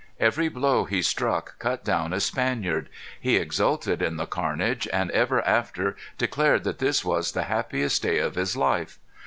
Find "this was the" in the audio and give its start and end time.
6.79-7.43